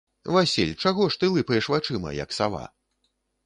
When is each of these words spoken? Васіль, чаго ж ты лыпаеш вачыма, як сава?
Васіль, 0.35 0.71
чаго 0.85 1.03
ж 1.15 1.19
ты 1.23 1.31
лыпаеш 1.37 1.65
вачыма, 1.77 2.17
як 2.23 2.37
сава? 2.41 2.67